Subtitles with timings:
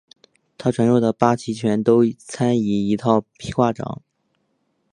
[0.57, 4.01] 他传授的八极拳都参以一套劈挂掌。